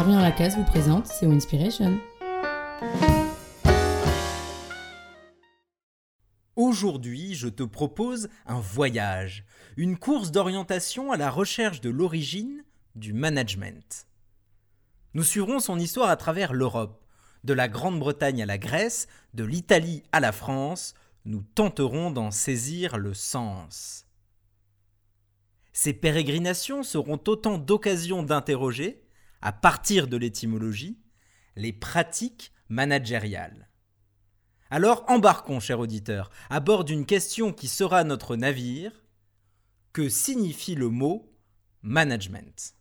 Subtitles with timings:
[0.00, 2.00] Dorian Lacasse vous présente SEO Inspiration.
[6.56, 9.44] Aujourd'hui, je te propose un voyage,
[9.76, 14.06] une course d'orientation à la recherche de l'origine du management.
[15.12, 17.04] Nous suivrons son histoire à travers l'Europe,
[17.44, 20.94] de la Grande-Bretagne à la Grèce, de l'Italie à la France,
[21.26, 24.06] nous tenterons d'en saisir le sens.
[25.74, 29.04] Ces pérégrinations seront autant d'occasions d'interroger,
[29.42, 30.98] à partir de l'étymologie,
[31.56, 33.68] les pratiques managériales.
[34.70, 38.92] Alors embarquons, cher auditeur, à bord d'une question qui sera notre navire.
[39.92, 41.34] Que signifie le mot
[41.82, 42.76] management?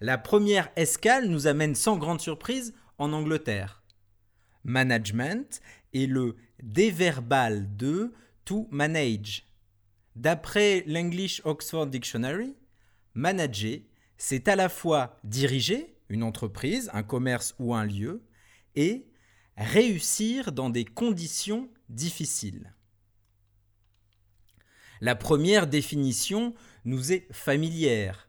[0.00, 3.82] La première escale nous amène sans grande surprise en Angleterre.
[4.62, 5.60] Management
[5.92, 8.14] est le déverbal de
[8.44, 9.46] to manage.
[10.14, 12.54] D'après l'English Oxford Dictionary,
[13.14, 13.80] manager
[14.22, 18.22] c'est à la fois diriger une entreprise, un commerce ou un lieu,
[18.76, 19.06] et
[19.56, 22.74] réussir dans des conditions difficiles.
[25.00, 28.28] La première définition nous est familière.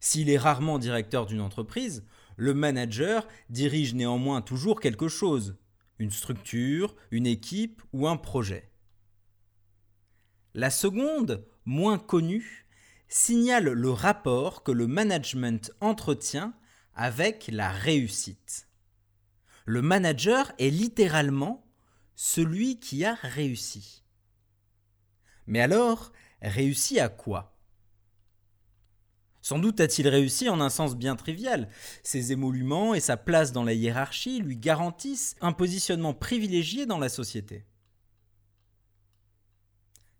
[0.00, 2.04] S'il est rarement directeur d'une entreprise,
[2.36, 5.56] le manager dirige néanmoins toujours quelque chose,
[5.98, 8.70] une structure, une équipe ou un projet.
[10.52, 12.65] La seconde, moins connue,
[13.08, 16.54] signale le rapport que le management entretient
[16.94, 18.68] avec la réussite.
[19.64, 21.66] Le manager est littéralement
[22.14, 24.04] celui qui a réussi.
[25.46, 27.56] Mais alors, réussi à quoi?
[29.42, 31.68] Sans doute a-t-il réussi en un sens bien trivial.
[32.02, 37.08] Ses émoluments et sa place dans la hiérarchie lui garantissent un positionnement privilégié dans la
[37.08, 37.64] société.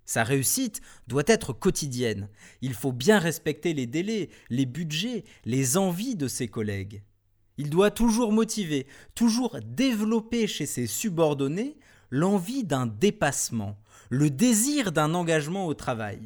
[0.06, 2.28] Sa réussite doit être quotidienne.
[2.62, 7.02] Il faut bien respecter les délais, les budgets, les envies de ses collègues.
[7.58, 11.76] Il doit toujours motiver, toujours développer chez ses subordonnés
[12.10, 13.76] l'envie d'un dépassement,
[14.08, 16.20] le désir d'un engagement au travail.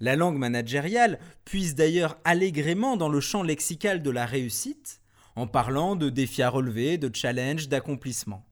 [0.00, 5.00] La langue managériale puise d'ailleurs allégrément dans le champ lexical de la réussite,
[5.34, 8.44] en parlant de défis à relever, de challenges, d'accomplissements.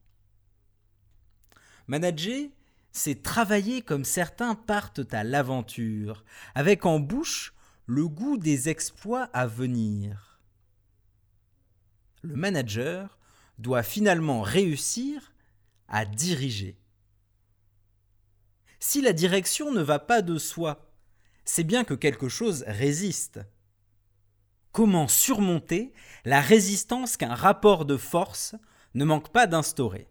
[1.87, 2.47] Manager,
[2.97, 6.25] c'est travailler comme certains partent à l'aventure,
[6.55, 7.53] avec en bouche
[7.85, 10.41] le goût des exploits à venir.
[12.23, 13.17] Le manager
[13.59, 15.31] doit finalement réussir
[15.87, 16.77] à diriger.
[18.79, 20.91] Si la direction ne va pas de soi,
[21.45, 23.39] c'est bien que quelque chose résiste.
[24.71, 25.93] Comment surmonter
[26.25, 28.55] la résistance qu'un rapport de force
[28.95, 30.09] ne manque pas d'instaurer?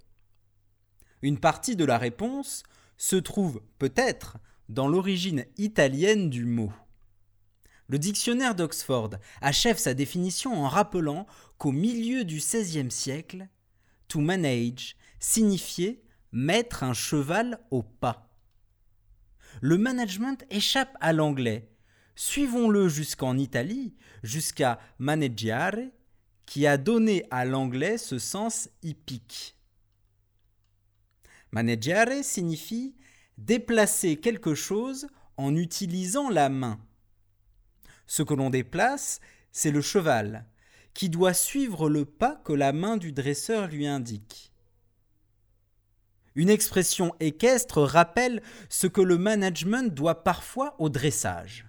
[1.23, 2.63] Une partie de la réponse
[2.97, 6.73] se trouve peut-être dans l'origine italienne du mot.
[7.89, 11.27] Le dictionnaire d'Oxford achève sa définition en rappelant
[11.59, 13.49] qu'au milieu du XVIe siècle,
[14.09, 16.03] to manage signifiait
[16.33, 18.29] mettre un cheval au pas.
[19.61, 21.71] Le management échappe à l'anglais.
[22.15, 25.77] Suivons-le jusqu'en Italie, jusqu'à maneggiare,
[26.45, 29.56] qui a donné à l'anglais ce sens hippique.
[31.57, 32.95] Maneggiare signifie
[33.39, 35.07] déplacer quelque chose
[35.39, 36.79] en utilisant la main.
[38.07, 39.21] Ce que l'on déplace,
[39.53, 40.45] c'est le cheval,
[40.93, 44.53] qui doit suivre le pas que la main du dresseur lui indique.
[46.35, 51.65] Une expression équestre rappelle ce que le management doit parfois au dressage.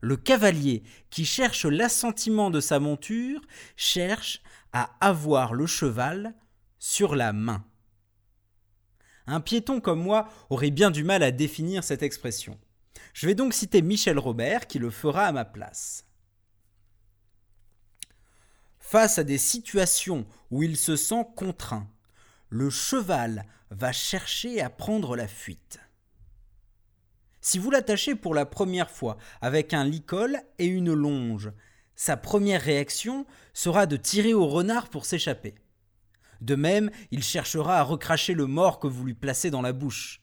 [0.00, 3.40] Le cavalier qui cherche l'assentiment de sa monture
[3.74, 6.36] cherche à avoir le cheval
[6.78, 7.64] sur la main.
[9.26, 12.58] Un piéton comme moi aurait bien du mal à définir cette expression.
[13.12, 16.04] Je vais donc citer Michel Robert qui le fera à ma place.
[18.78, 21.88] Face à des situations où il se sent contraint,
[22.50, 25.80] le cheval va chercher à prendre la fuite.
[27.40, 31.50] Si vous l'attachez pour la première fois avec un licol et une longe,
[31.96, 35.54] sa première réaction sera de tirer au renard pour s'échapper.
[36.40, 40.20] De même, il cherchera à recracher le mort que vous lui placez dans la bouche.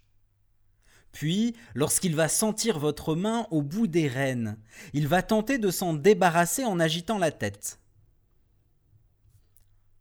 [1.12, 4.58] Puis, lorsqu'il va sentir votre main au bout des rênes,
[4.94, 7.80] il va tenter de s'en débarrasser en agitant la tête.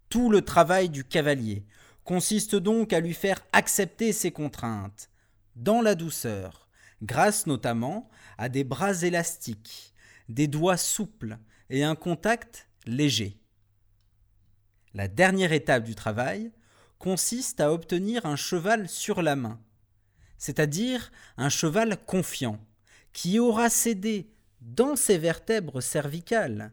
[0.08, 1.64] Tout le travail du cavalier
[2.04, 5.10] consiste donc à lui faire accepter ses contraintes,
[5.54, 6.68] dans la douceur,
[7.02, 8.08] grâce notamment
[8.38, 9.94] à des bras élastiques,
[10.28, 11.38] des doigts souples
[11.68, 13.41] et un contact léger.
[14.94, 16.52] La dernière étape du travail
[16.98, 19.58] consiste à obtenir un cheval sur la main,
[20.36, 22.58] c'est-à-dire un cheval confiant,
[23.12, 24.30] qui aura cédé
[24.60, 26.72] dans ses vertèbres cervicales,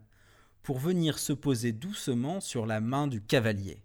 [0.64, 3.82] pour venir se poser doucement sur la main du cavalier.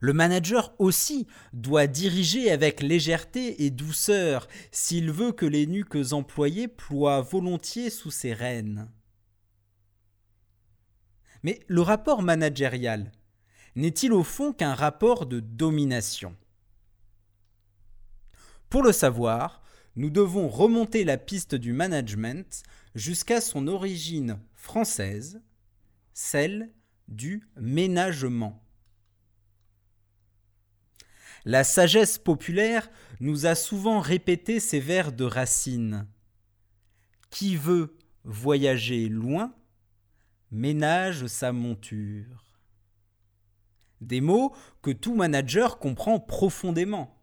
[0.00, 6.68] Le manager aussi doit diriger avec légèreté et douceur s'il veut que les nuques employées
[6.68, 8.88] ploient volontiers sous ses rênes.
[11.46, 13.12] Mais le rapport managérial
[13.76, 16.34] n'est-il au fond qu'un rapport de domination?
[18.68, 19.62] Pour le savoir,
[19.94, 22.64] nous devons remonter la piste du management
[22.96, 25.40] jusqu'à son origine française,
[26.14, 26.72] celle
[27.06, 28.60] du ménagement.
[31.44, 32.90] La sagesse populaire
[33.20, 36.08] nous a souvent répété ces vers de Racine.
[37.30, 39.54] Qui veut voyager loin,
[40.50, 42.44] ménage sa monture.
[44.00, 47.16] Des mots que tout manager comprend profondément.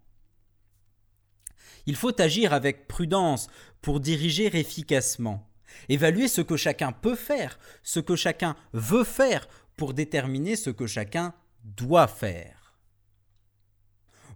[1.86, 3.48] Il faut agir avec prudence
[3.82, 5.50] pour diriger efficacement,
[5.90, 10.88] évaluer ce que chacun peut faire, ce que chacun veut faire pour déterminer ce que
[10.88, 11.34] chacun
[11.64, 12.80] doit faire.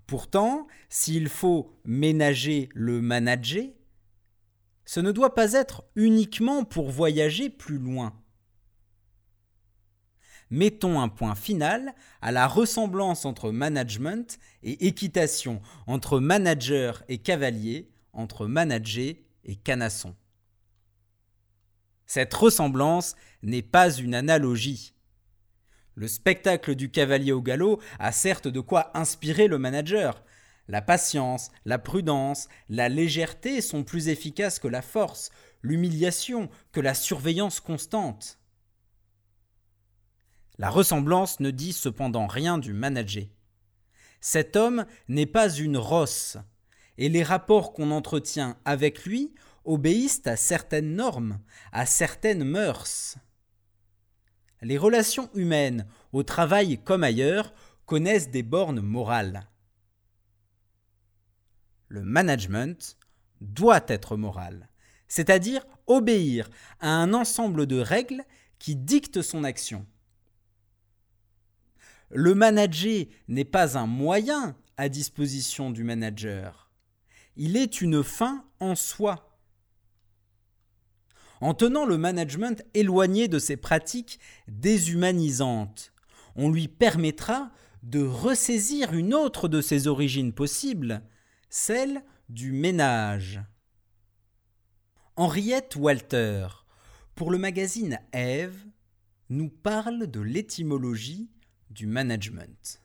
[0.06, 3.66] Pourtant, s'il faut ménager le manager,
[4.86, 8.14] ce ne doit pas être uniquement pour voyager plus loin.
[10.50, 17.90] Mettons un point final à la ressemblance entre management et équitation, entre manager et cavalier,
[18.14, 20.16] entre manager et canasson.
[22.06, 24.94] Cette ressemblance n'est pas une analogie.
[25.96, 30.24] Le spectacle du cavalier au galop a certes de quoi inspirer le manager.
[30.70, 36.94] La patience, la prudence, la légèreté sont plus efficaces que la force, l'humiliation que la
[36.94, 38.38] surveillance constante.
[40.60, 43.26] La ressemblance ne dit cependant rien du manager.
[44.22, 46.38] Cet homme n'est pas une rosse,
[46.98, 49.34] et les rapports qu'on entretient avec lui
[49.66, 51.40] obéissent à certaines normes,
[51.72, 53.18] à certaines mœurs.
[54.64, 57.54] Les relations humaines, au travail comme ailleurs,
[57.86, 59.48] connaissent des bornes morales.
[61.88, 62.98] Le management
[63.42, 64.70] doit être moral,
[65.08, 66.50] c'est-à-dire obéir
[66.80, 68.24] à un ensemble de règles
[68.58, 69.86] qui dictent son action.
[72.10, 76.68] Le manager n'est pas un moyen à disposition du manager,
[77.36, 79.40] il est une fin en soi.
[81.40, 85.94] En tenant le management éloigné de ces pratiques déshumanisantes,
[86.36, 87.52] on lui permettra
[87.84, 91.04] de ressaisir une autre de ses origines possibles,
[91.50, 93.40] celle du ménage.
[95.16, 96.48] Henriette Walter,
[97.14, 98.66] pour le magazine Ève,
[99.30, 101.30] nous parle de l'étymologie
[101.78, 102.82] du management.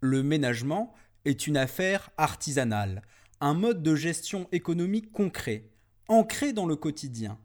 [0.00, 0.92] Le ménagement
[1.24, 3.02] est une affaire artisanale,
[3.40, 5.70] un mode de gestion économique concret,
[6.08, 7.38] ancré dans le quotidien.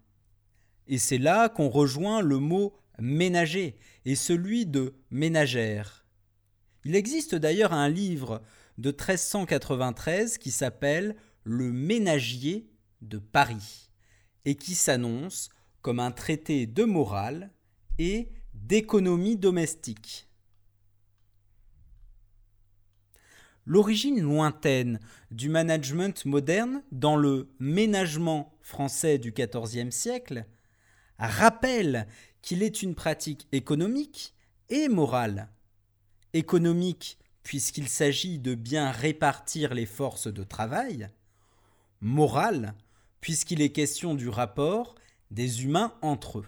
[0.87, 6.03] Et c'est là qu'on rejoint le mot ménager et celui de ménagère.
[6.85, 8.41] Il existe d'ailleurs un livre
[8.79, 12.67] de 1393 qui s'appelle Le Ménagier
[13.01, 13.91] de Paris
[14.45, 15.49] et qui s'annonce
[15.81, 17.51] comme un traité de morale
[17.99, 20.27] et d'économie domestique.
[23.65, 24.99] L'origine lointaine
[25.31, 30.45] du management moderne dans le ménagement français du XIVe siècle
[31.17, 32.07] rappelle
[32.41, 34.33] qu'il est une pratique économique
[34.69, 35.49] et morale.
[36.33, 41.09] Économique puisqu'il s'agit de bien répartir les forces de travail,
[42.01, 42.73] morale
[43.21, 44.95] puisqu'il est question du rapport
[45.31, 46.47] des humains entre eux.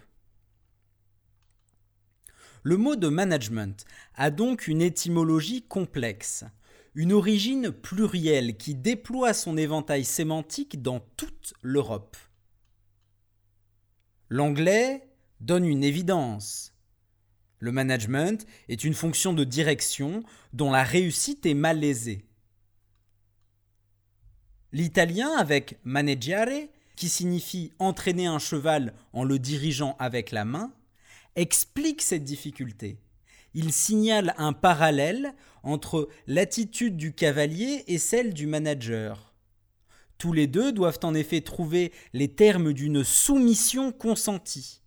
[2.68, 6.46] Le mot de management a donc une étymologie complexe,
[6.96, 12.18] une origine plurielle qui déploie son éventail sémantique dans toute l'Europe.
[14.30, 15.08] L'anglais
[15.42, 16.74] donne une évidence.
[17.60, 22.26] Le management est une fonction de direction dont la réussite est malaisée.
[24.72, 30.74] L'italien avec maneggiare, qui signifie entraîner un cheval en le dirigeant avec la main,
[31.36, 33.00] explique cette difficulté
[33.56, 39.34] il signale un parallèle entre l'attitude du cavalier et celle du manager.
[40.18, 44.82] Tous les deux doivent en effet trouver les termes d'une soumission consentie,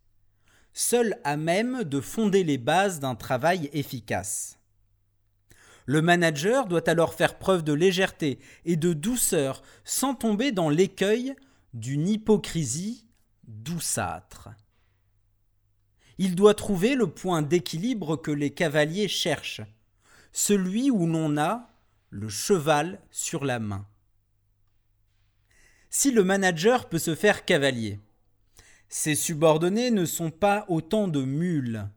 [0.75, 4.59] seule à même de fonder les bases d'un travail efficace.
[5.87, 11.35] Le manager doit alors faire preuve de légèreté et de douceur sans tomber dans l'écueil
[11.73, 13.07] d'une hypocrisie
[13.45, 14.51] douceâtre.
[16.19, 19.63] Il doit trouver le point d'équilibre que les cavaliers cherchent,
[20.33, 21.71] celui où l'on a
[22.11, 23.87] le cheval sur la main.
[25.91, 27.99] si le manager peut se faire cavalier.
[28.89, 31.89] Ses subordonnés ne sont pas autant de mules.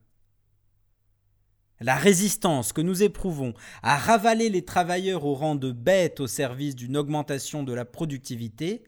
[1.79, 6.75] La résistance que nous éprouvons à ravaler les travailleurs au rang de bêtes au service
[6.75, 8.83] d'une augmentation de la productivité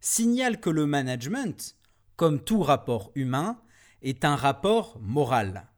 [0.00, 1.76] signale que le management,
[2.16, 3.60] comme tout rapport humain,
[4.02, 5.68] est un rapport moral.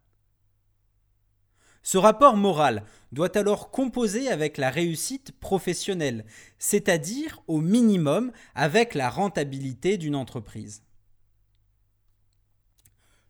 [1.83, 6.27] Ce rapport moral doit alors composer avec la réussite professionnelle,
[6.59, 10.83] c'est-à-dire au minimum avec la rentabilité d'une entreprise.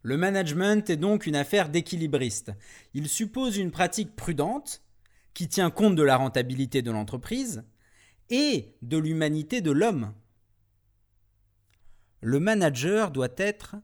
[0.02, 2.52] Le management est donc une affaire d'équilibriste.
[2.94, 4.82] Il suppose une pratique prudente
[5.34, 7.62] qui tient compte de la rentabilité de l'entreprise
[8.30, 10.14] et de l'humanité de l'homme.
[12.20, 13.76] Le manager doit être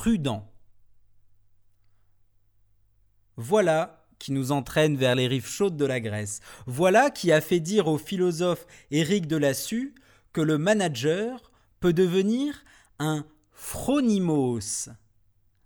[0.00, 0.50] prudent.
[3.36, 6.40] Voilà qui nous entraîne vers les rives chaudes de la Grèce.
[6.64, 9.94] Voilà qui a fait dire au philosophe Éric de Lassus
[10.32, 12.64] que le manager peut devenir
[12.98, 14.88] un phronimos,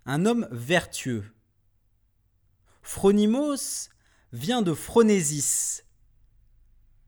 [0.04, 1.32] un homme vertueux.
[2.82, 3.88] Phronimos
[4.32, 5.84] vient de phronésis,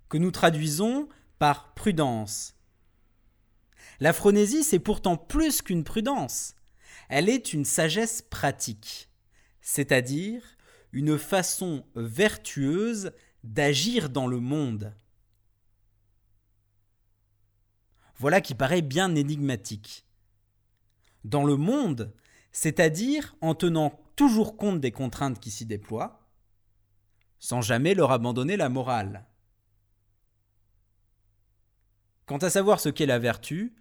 [0.08, 1.08] que nous traduisons
[1.40, 2.54] par prudence.
[3.98, 6.55] La phronésis est pourtant plus qu'une prudence,
[7.08, 9.10] elle est une sagesse pratique,
[9.60, 10.42] c'est-à-dire
[10.92, 13.12] une façon vertueuse
[13.44, 14.94] d'agir dans le monde.
[18.16, 20.06] Voilà qui paraît bien énigmatique.
[21.24, 22.14] Dans le monde,
[22.52, 26.26] c'est-à-dire en tenant toujours compte des contraintes qui s'y déploient,
[27.38, 29.26] sans jamais leur abandonner la morale.
[32.24, 33.74] Quant à savoir ce qu'est la vertu,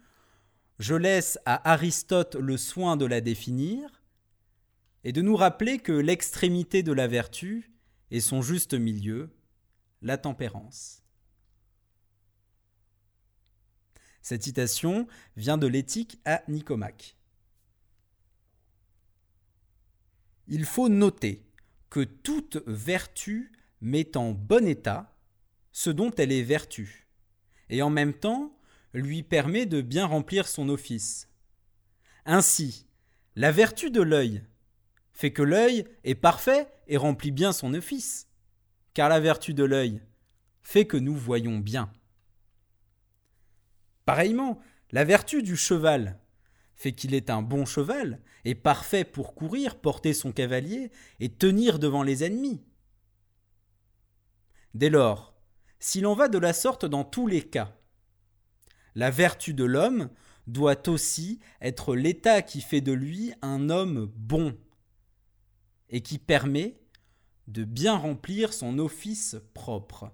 [0.78, 4.02] je laisse à Aristote le soin de la définir
[5.04, 7.70] et de nous rappeler que l'extrémité de la vertu
[8.10, 9.30] est son juste milieu,
[10.02, 11.02] la tempérance.
[14.20, 15.06] Cette citation
[15.36, 17.16] vient de l'éthique à Nicomaque.
[20.48, 21.46] Il faut noter
[21.90, 25.16] que toute vertu met en bon état
[25.72, 27.06] ce dont elle est vertu,
[27.68, 28.55] et en même temps
[28.92, 31.28] lui permet de bien remplir son office.
[32.24, 32.86] Ainsi,
[33.34, 34.44] la vertu de l'œil
[35.12, 38.28] fait que l'œil est parfait et remplit bien son office,
[38.94, 40.02] car la vertu de l'œil
[40.62, 41.92] fait que nous voyons bien.
[44.04, 46.18] Pareillement, la vertu du cheval
[46.76, 51.78] fait qu'il est un bon cheval, et parfait pour courir, porter son cavalier, et tenir
[51.78, 52.62] devant les ennemis.
[54.74, 55.34] Dès lors,
[55.80, 57.74] si l'on va de la sorte dans tous les cas,
[58.96, 60.10] la vertu de l'homme
[60.46, 64.56] doit aussi être l'état qui fait de lui un homme bon,
[65.88, 66.80] et qui permet
[67.46, 70.10] de bien remplir son office propre.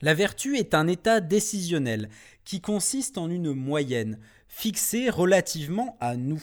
[0.00, 2.08] La vertu est un état décisionnel
[2.44, 6.42] qui consiste en une moyenne fixée relativement à nous.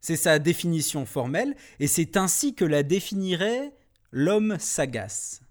[0.00, 3.74] C'est sa définition formelle et c'est ainsi que la définirait
[4.10, 5.43] l'homme sagace.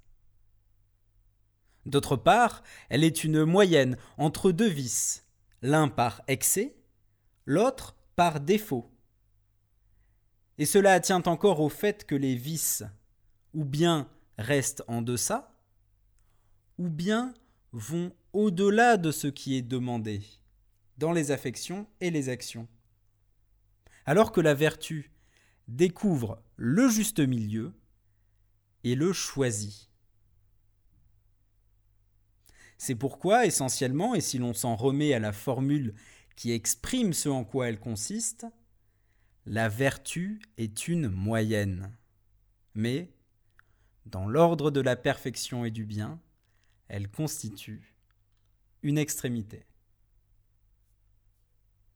[1.86, 5.26] D'autre part, elle est une moyenne entre deux vices,
[5.62, 6.76] l'un par excès,
[7.46, 8.90] l'autre par défaut.
[10.58, 12.84] Et cela tient encore au fait que les vices
[13.54, 15.56] ou bien restent en deçà,
[16.78, 17.34] ou bien
[17.72, 20.22] vont au-delà de ce qui est demandé
[20.98, 22.68] dans les affections et les actions.
[24.06, 25.12] Alors que la vertu
[25.68, 27.74] découvre le juste milieu
[28.84, 29.90] et le choisit.
[32.86, 35.94] C'est pourquoi, essentiellement, et si l'on s'en remet à la formule
[36.36, 38.46] qui exprime ce en quoi elle consiste,
[39.46, 41.96] la vertu est une moyenne.
[42.76, 43.10] Mais,
[44.06, 46.20] dans l'ordre de la perfection et du bien,
[46.90, 47.96] elle constitue
[48.82, 49.66] une extrémité.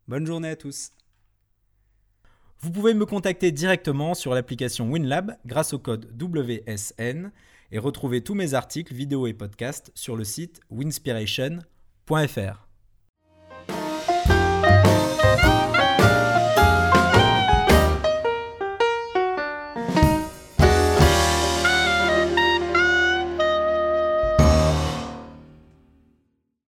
[0.07, 0.91] Bonne journée à tous.
[2.59, 7.33] Vous pouvez me contacter directement sur l'application WinLab grâce au code WSN
[7.71, 12.66] et retrouver tous mes articles, vidéos et podcasts sur le site winspiration.fr.